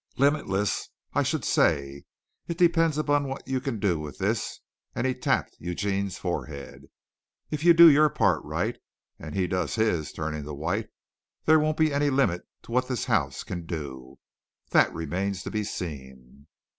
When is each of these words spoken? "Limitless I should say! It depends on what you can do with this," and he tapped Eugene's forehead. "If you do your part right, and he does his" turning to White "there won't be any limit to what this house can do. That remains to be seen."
"Limitless 0.17 0.89
I 1.13 1.21
should 1.21 1.45
say! 1.45 2.05
It 2.47 2.57
depends 2.57 2.97
on 2.97 3.27
what 3.27 3.47
you 3.47 3.61
can 3.61 3.77
do 3.77 3.99
with 3.99 4.17
this," 4.17 4.59
and 4.95 5.05
he 5.05 5.13
tapped 5.13 5.55
Eugene's 5.59 6.17
forehead. 6.17 6.89
"If 7.51 7.63
you 7.63 7.75
do 7.75 7.87
your 7.87 8.09
part 8.09 8.43
right, 8.43 8.79
and 9.19 9.35
he 9.35 9.45
does 9.45 9.75
his" 9.75 10.11
turning 10.11 10.43
to 10.45 10.55
White 10.55 10.89
"there 11.45 11.59
won't 11.59 11.77
be 11.77 11.93
any 11.93 12.09
limit 12.09 12.41
to 12.63 12.71
what 12.71 12.87
this 12.87 13.05
house 13.05 13.43
can 13.43 13.67
do. 13.67 14.17
That 14.71 14.91
remains 14.91 15.43
to 15.43 15.51
be 15.51 15.63
seen." 15.63 16.47